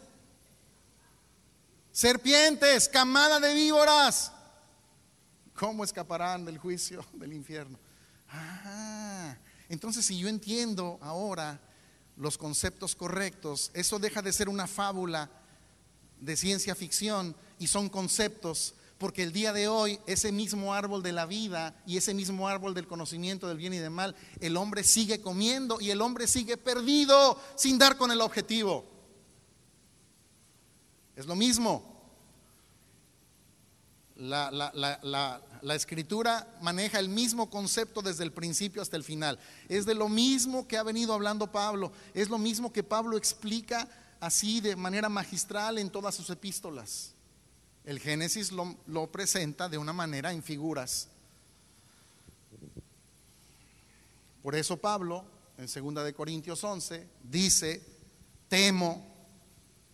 [1.91, 4.33] Serpientes, camada de víboras.
[5.55, 7.79] ¿Cómo escaparán del juicio del infierno?
[8.29, 9.35] Ah,
[9.71, 11.59] entonces si yo entiendo ahora
[12.19, 15.31] los conceptos correctos, eso deja de ser una fábula
[16.21, 21.11] de ciencia ficción y son conceptos, porque el día de hoy ese mismo árbol de
[21.11, 24.85] la vida y ese mismo árbol del conocimiento del bien y del mal, el hombre
[24.85, 28.85] sigue comiendo y el hombre sigue perdido sin dar con el objetivo.
[31.17, 31.83] Es lo mismo.
[34.15, 39.37] La, la, escritura maneja el mismo concepto desde el principio hasta el final.
[39.69, 41.91] Es de lo mismo que ha venido hablando Pablo.
[42.15, 43.89] Es lo mismo que Pablo explica
[44.21, 47.17] así de manera magistral en todas sus epístolas.
[47.85, 51.09] El Génesis lo, presenta de una manera en figuras.
[54.43, 55.25] Por eso Pablo,
[55.59, 57.83] en 2 de Corintios 11, dice,
[58.49, 59.07] temo,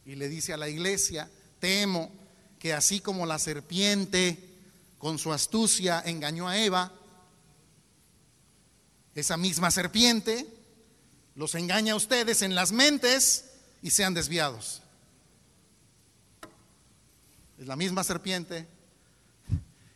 [0.05, 2.11] y le dice a la iglesia, temo
[2.59, 4.39] que así como la serpiente
[4.99, 6.93] con su astucia engañó a Eva,
[9.15, 10.47] esa misma serpiente
[11.35, 13.45] los engaña a ustedes en las mentes
[13.83, 14.83] y sean desviados.
[17.59, 18.69] Es la misma serpiente,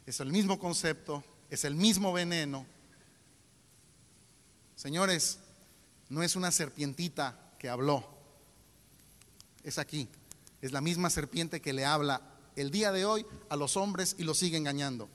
[0.04, 2.66] es el mismo concepto, es el mismo veneno.
[4.74, 5.38] Señores,
[6.08, 8.04] no es una serpientita que habló,
[9.62, 10.08] es aquí,
[10.60, 12.20] es la misma serpiente que le habla
[12.56, 15.08] el día de hoy a los hombres y los sigue engañando.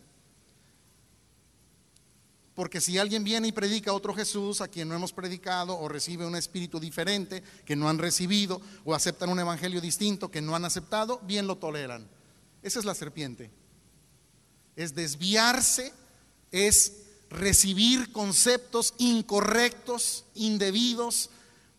[2.56, 5.88] Porque si alguien viene y predica a otro Jesús a quien no hemos predicado o
[5.90, 10.56] recibe un espíritu diferente que no han recibido o aceptan un evangelio distinto que no
[10.56, 12.17] han aceptado, bien lo toleran.
[12.62, 13.50] Esa es la serpiente.
[14.76, 15.94] Es desviarse,
[16.52, 16.94] es
[17.30, 21.30] recibir conceptos incorrectos, indebidos,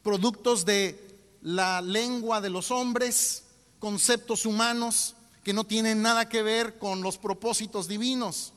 [0.03, 0.99] productos de
[1.43, 3.45] la lengua de los hombres,
[3.79, 5.15] conceptos humanos
[5.45, 8.53] que no tienen nada que ver con los propósitos divinos.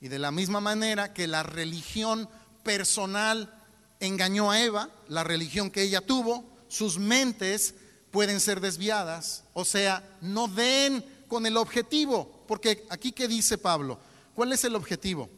[0.00, 2.28] Y de la misma manera que la religión
[2.62, 3.52] personal
[4.00, 7.74] engañó a Eva, la religión que ella tuvo, sus mentes
[8.10, 13.98] pueden ser desviadas, o sea, no den con el objetivo, porque aquí que dice Pablo,
[14.34, 15.28] ¿cuál es el objetivo?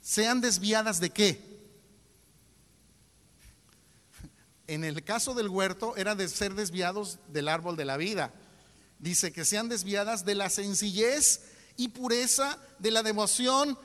[0.00, 1.52] ¿Sean desviadas de qué?
[4.66, 8.32] En el caso del huerto era de ser desviados del árbol de la vida
[9.02, 11.40] dice que sean desviadas de la sencillez
[11.76, 13.76] y pureza de la devoción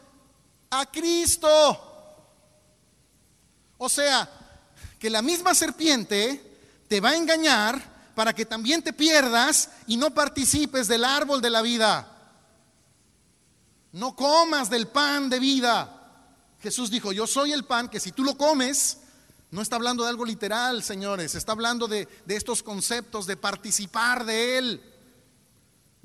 [0.69, 1.49] a Cristo.
[3.79, 4.29] O sea,
[4.99, 10.13] que la misma serpiente te va a engañar para que también te pierdas y no
[10.13, 12.11] participes del árbol de la vida.
[13.93, 15.93] No comas del pan de vida.
[16.59, 18.97] Jesús dijo, yo soy el pan que si tú lo comes,
[19.51, 24.25] no está hablando de algo literal, señores, está hablando de, de estos conceptos, de participar
[24.25, 24.81] de él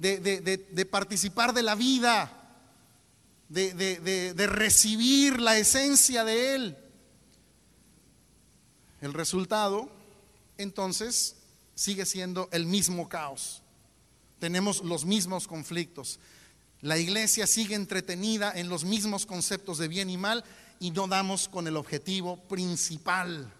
[0.02, 2.30] de, participar de la vida,
[3.48, 6.76] de, recibir la esencia de Él.
[9.00, 9.90] El resultado,
[10.58, 11.36] entonces,
[11.74, 13.62] sigue siendo el mismo caos.
[14.38, 16.18] Tenemos los mismos conflictos.
[16.80, 20.44] La iglesia sigue entretenida en los mismos conceptos de bien y mal
[20.80, 23.52] y no damos con el objetivo principal.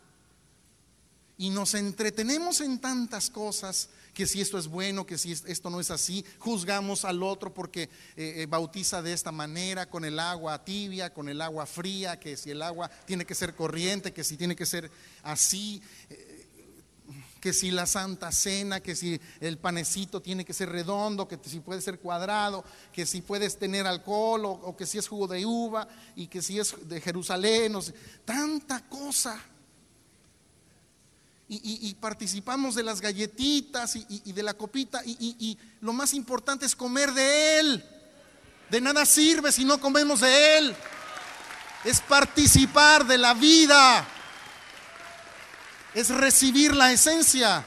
[1.39, 5.81] Y nos entretenemos en tantas cosas que si esto es bueno, que si esto no
[5.81, 10.65] es así, juzgamos al otro porque eh, eh, bautiza de esta manera, con el agua
[10.65, 14.37] tibia, con el agua fría, que si el agua tiene que ser corriente, que si
[14.37, 14.91] tiene que ser
[15.23, 16.32] así, eh,
[17.43, 21.59] que si la santa cena, que si el panecito tiene que ser redondo, que si
[21.59, 25.89] puede ser cuadrado, que si puedes tener alcohol o, que si es jugo de uva
[26.15, 27.77] y que si es de Jerusalén,
[28.25, 29.43] tanta cosa
[31.49, 37.13] y, participamos de las galletitas y, de la copita y, lo más importante es comer
[37.13, 37.85] de Él.
[38.71, 40.77] De nada sirve si no comemos de Él.
[41.85, 44.07] Es participar de la vida.
[45.95, 47.65] Es recibir la esencia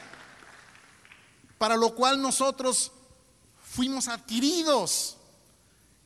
[1.58, 2.92] para lo cual nosotros
[3.62, 5.18] fuimos adquiridos.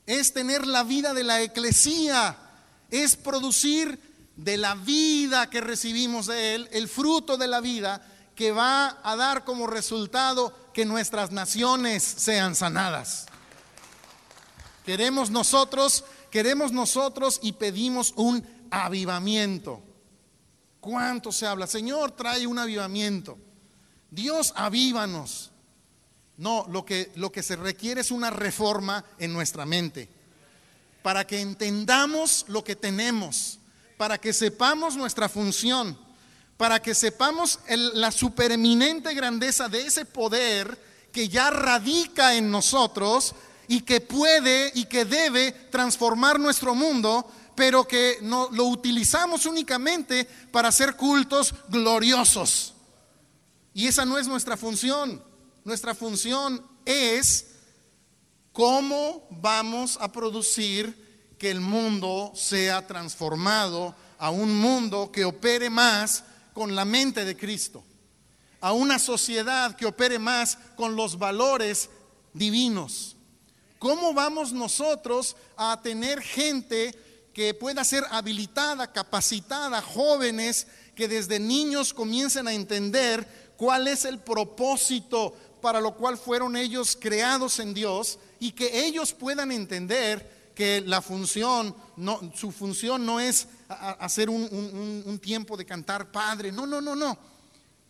[0.06, 2.38] Es tener la vida de la eclesía.
[2.90, 4.00] Es producir
[4.36, 8.06] de la vida que recibimos de Él, el fruto de la vida
[8.36, 13.26] que va a dar como resultado que nuestras naciones sean sanadas.
[14.86, 19.82] Queremos nosotros, queremos nosotros y pedimos un avivamiento.
[20.90, 21.68] ¿Cuánto se habla?
[21.68, 23.38] Señor, trae un avivamiento.
[24.10, 25.52] Dios avívanos.
[26.38, 30.10] No, lo que, lo que se requiere es una reforma en nuestra mente,
[31.04, 33.60] para que entendamos lo que tenemos,
[33.98, 35.96] para que sepamos nuestra función,
[36.58, 40.76] para que sepamos la supereminente grandeza de ese poder
[41.12, 43.36] que ya radica en nosotros
[43.68, 47.30] y que puede y que debe transformar nuestro mundo,
[47.60, 52.74] pero que no, lo utilizamos únicamente para hacer cultos gloriosos.
[53.74, 55.22] Y esa no es nuestra función.
[55.66, 57.48] Nuestra función es
[58.54, 66.24] cómo vamos a producir que el mundo sea transformado a un mundo que opere más
[66.54, 67.84] con la mente de Cristo,
[68.62, 71.90] a una sociedad que opere más con los valores
[72.32, 73.18] divinos.
[73.80, 77.09] ¿Cómo vamos nosotros a tener gente
[77.40, 83.26] que pueda ser habilitada, capacitada, jóvenes que desde niños comiencen a entender
[83.56, 89.14] cuál es el propósito para lo cual fueron ellos creados en Dios y que ellos
[89.14, 95.66] puedan entender que la función, no, su función no es hacer un, un tiempo de
[95.66, 97.18] cantar Padre, no, no, no, no.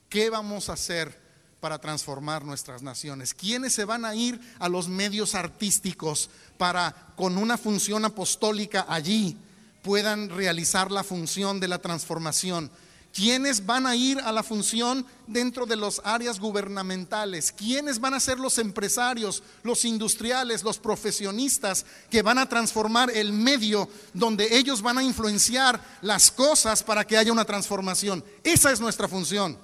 [0.07, 1.18] ¿Qué vamos a hacer
[1.59, 3.33] para transformar nuestras naciones?
[3.33, 9.37] ¿Quiénes se van a ir a los medios artísticos para, con una función apostólica allí,
[9.81, 12.71] puedan realizar la función de la transformación?
[13.13, 17.51] ¿Quiénes van a ir a la función dentro de las áreas gubernamentales?
[17.51, 23.33] ¿Quiénes van a ser los empresarios, los industriales, los profesionistas que van a transformar el
[23.33, 28.23] medio donde ellos van a influenciar las cosas para que haya una transformación?
[28.43, 29.57] Esa es nuestra función.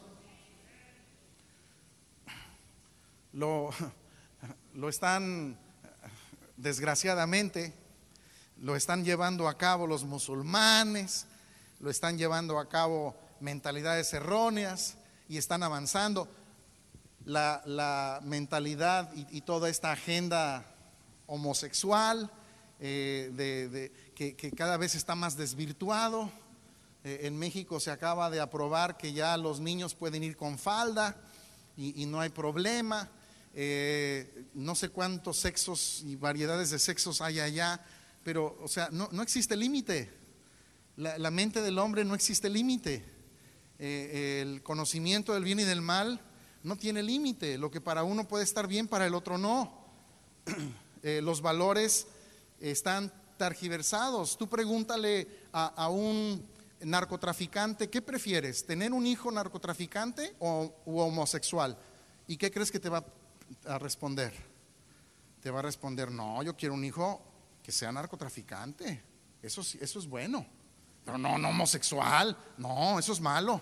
[3.35, 3.69] Lo,
[4.73, 5.59] lo están,
[6.55, 7.73] desgraciadamente,
[8.61, 11.27] lo están llevando a cabo los musulmanes,
[11.81, 14.95] lo están llevando a cabo mentalidades erróneas
[15.27, 16.29] y están avanzando.
[17.25, 20.65] La, mentalidad y, toda esta agenda
[21.27, 22.31] homosexual
[22.79, 26.31] eh, de, que, cada vez está más desvirtuado.
[27.03, 31.17] Eh, en México se acaba de aprobar que ya los niños pueden ir con falda
[31.77, 33.09] y, no hay problema.
[33.57, 37.81] Eh, no sé cuántos sexos y variedades de sexos hay allá,
[38.21, 40.11] pero, o sea, no, existe límite.
[40.97, 43.05] la, mente del hombre no existe límite.
[43.79, 46.19] Eh, el conocimiento del bien y del mal
[46.63, 47.57] no tiene límite.
[47.57, 49.85] Lo que para uno puede estar bien, para el otro no.
[51.07, 52.07] Eh, los valores
[52.59, 54.39] están targiversados.
[54.39, 56.43] Tú pregúntale a, un
[56.79, 58.65] narcotraficante, ¿qué prefieres?
[58.65, 61.77] ¿Tener un hijo narcotraficante o homosexual?
[62.27, 63.05] ¿Y qué crees que te va
[63.65, 64.33] a responder?
[65.41, 67.21] Te va a responder, no, yo quiero un hijo
[67.61, 69.01] que sea narcotraficante.
[69.41, 70.45] Eso, eso es bueno.
[71.03, 72.35] Pero no, no homosexual.
[72.57, 73.61] No, eso es malo.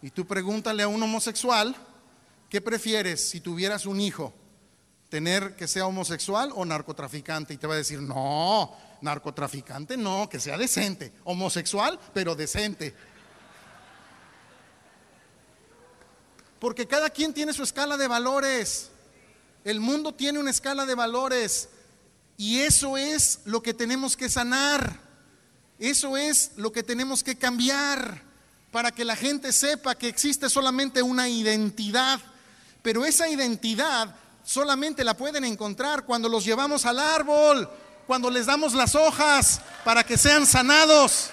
[0.00, 1.74] Y tú pregúntale a un homosexual,
[2.48, 4.32] ¿qué prefieres si tuvieras un hijo?
[5.08, 7.54] ¿Tener que sea homosexual o narcotraficante?
[7.54, 11.12] Y te va a decir, no, narcotraficante no, que sea decente.
[11.24, 12.94] Homosexual, pero decente.
[16.58, 18.90] Porque cada quien tiene su escala de valores.
[19.64, 21.68] El mundo tiene una escala de valores.
[22.36, 25.00] Y eso es lo que tenemos que sanar.
[25.78, 28.22] Eso es lo que tenemos que cambiar
[28.72, 32.20] para que la gente sepa que existe solamente una identidad.
[32.82, 37.68] Pero esa identidad solamente la pueden encontrar cuando los llevamos al árbol,
[38.06, 41.30] cuando les damos las hojas para que sean sanados.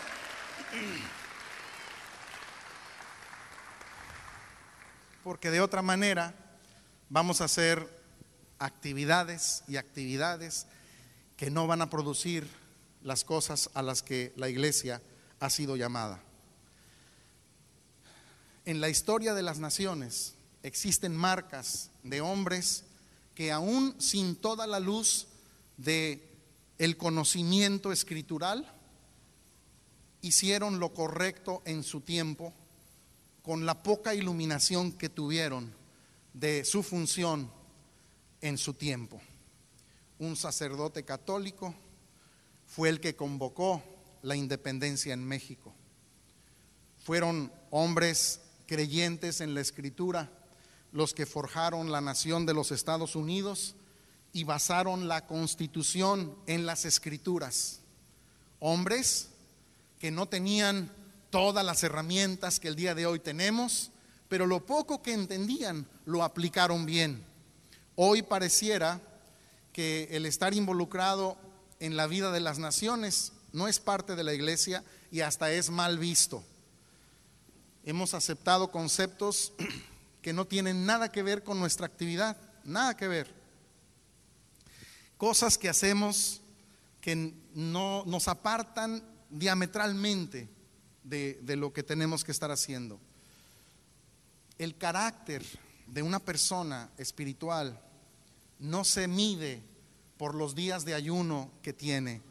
[5.25, 6.35] Porque de otra manera
[7.09, 7.89] vamos a hacer
[8.59, 10.67] actividades y actividades
[11.35, 12.47] que no van a producir
[13.01, 15.01] las cosas a las que la iglesia
[15.39, 16.21] ha sido llamada.
[18.65, 22.83] En la historia de las naciones existen marcas de hombres
[23.33, 25.25] que aún sin toda la luz
[25.77, 26.21] de
[26.77, 28.71] el conocimiento escritural
[30.21, 32.53] hicieron lo correcto en su tiempo
[33.45, 35.71] con la poca iluminación que tuvieron
[36.33, 37.51] de su función
[38.41, 39.21] en su tiempo.
[40.17, 41.75] Un sacerdote católico
[42.65, 43.83] fue el que convocó
[44.23, 45.75] la independencia en México.
[46.97, 50.31] Fueron hombres creyentes en la escritura
[50.91, 53.75] los que forjaron la nación de los Estados Unidos
[54.33, 57.81] y basaron la constitución en las escrituras.
[58.59, 59.29] Hombres
[59.99, 60.91] que no tenían
[61.29, 63.91] todas las herramientas que el día de hoy tenemos,
[64.27, 67.23] pero lo poco que entendían lo aplicaron bien.
[67.95, 69.01] Hoy pareciera
[69.71, 71.37] que el estar involucrado
[71.79, 75.69] en la vida de las naciones, no es parte de la iglesia y hasta es
[75.69, 76.43] mal visto.
[77.83, 79.53] hemos aceptado conceptos
[80.21, 83.33] que no tienen nada que ver con nuestra actividad, nada que ver.
[85.17, 86.41] Cosas que hacemos
[86.99, 90.49] que no nos apartan diametralmente
[91.05, 92.99] de, de lo que tenemos que estar haciendo.
[94.57, 95.43] El carácter
[95.87, 97.79] de una persona espiritual
[98.59, 99.61] no se mide
[100.17, 102.21] por los días de ayuno que tiene,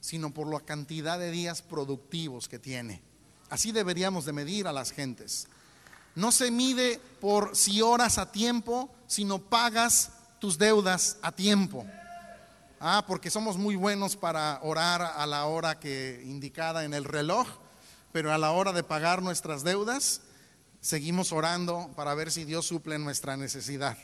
[0.00, 3.02] sino por la cantidad de días productivos que tiene.
[3.50, 5.46] Así deberíamos de medir a las gentes.
[6.14, 11.86] No se mide por si oras a tiempo, sino pagas tus deudas a tiempo.
[12.80, 17.46] Ah, porque somos muy buenos para orar a la hora que indicada en el reloj,
[18.12, 20.20] pero a la hora de pagar nuestras deudas,
[20.80, 23.96] seguimos orando para ver si Dios suple nuestra necesidad.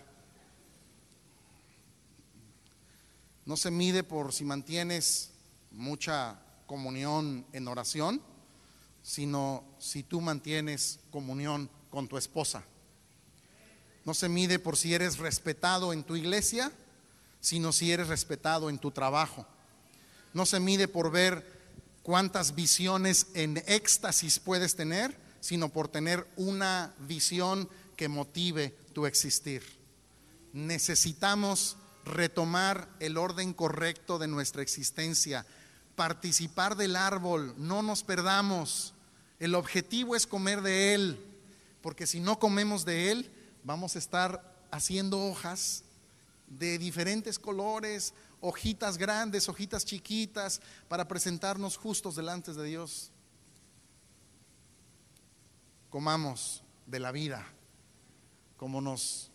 [3.44, 5.30] No se mide por si mantienes
[5.70, 8.22] mucha comunión en oración,
[9.02, 12.64] sino si tú mantienes comunión con tu esposa.
[14.04, 16.72] No se mide por si eres respetado en tu iglesia,
[17.40, 19.46] sino si eres respetado en tu trabajo.
[20.32, 21.57] No se mide por ver
[22.08, 29.62] cuántas visiones en éxtasis puedes tener, sino por tener una visión que motive tu existir.
[30.54, 35.44] Necesitamos retomar el orden correcto de nuestra existencia,
[35.96, 38.94] participar del árbol, no nos perdamos.
[39.38, 41.20] El objetivo es comer de él,
[41.82, 43.30] porque si no comemos de él,
[43.64, 45.84] vamos a estar haciendo hojas
[46.46, 53.10] de diferentes colores, hojitas grandes, hojitas chiquitas, para presentarnos justos delante de Dios.
[55.90, 57.46] Comamos de la vida,
[58.56, 59.30] como nos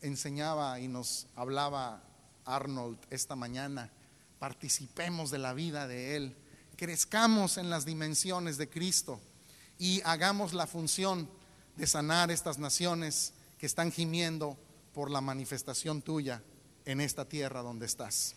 [0.00, 2.02] enseñaba y nos hablaba
[2.44, 3.90] Arnold esta mañana.
[4.38, 6.36] Participemos de la vida de Él,
[6.76, 9.20] crezcamos en las dimensiones de Cristo
[9.78, 11.28] y hagamos la función
[11.76, 14.58] de sanar estas naciones que están gimiendo
[14.92, 16.42] por la manifestación tuya
[16.84, 18.34] en esta tierra donde estás.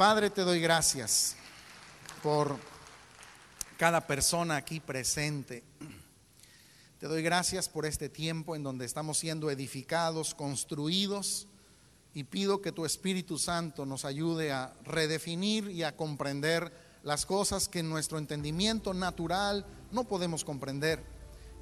[0.00, 1.36] Padre, te doy gracias
[2.22, 2.56] por
[3.76, 5.62] cada persona aquí presente.
[6.98, 11.48] Te doy gracias por este tiempo en donde estamos siendo edificados, construidos
[12.14, 16.72] y pido que tu Espíritu Santo nos ayude a redefinir y a comprender
[17.02, 21.04] las cosas que en nuestro entendimiento natural no podemos comprender,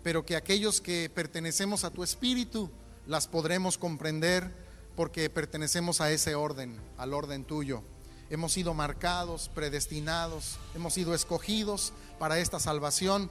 [0.04, 2.70] pero que aquellos que pertenecemos a tu Espíritu
[3.04, 4.54] las podremos comprender
[4.94, 7.82] porque pertenecemos a ese orden, al orden tuyo.
[8.30, 13.30] Hemos sido marcados, predestinados, hemos sido escogidos para esta salvación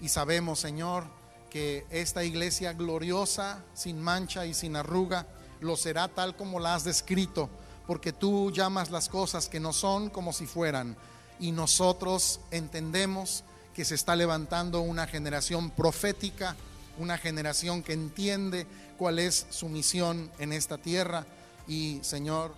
[0.00, 1.04] y sabemos, Señor,
[1.50, 5.28] que esta iglesia gloriosa, sin mancha y sin arruga,
[5.60, 7.48] lo será tal como la has descrito,
[7.86, 10.96] porque tú llamas las cosas que no son como si fueran.
[11.38, 16.56] Y nosotros entendemos que se está levantando una generación profética,
[16.98, 18.66] una generación que entiende
[18.98, 21.24] cuál es su misión en esta tierra.
[21.68, 22.52] Y Señor,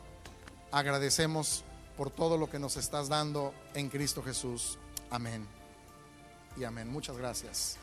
[0.76, 1.64] agradecemos
[1.96, 4.78] por todo lo que nos estás dando en Cristo Jesús.
[5.10, 5.46] Amén.
[6.58, 6.88] Y amén.
[6.88, 7.78] Muchas gracias.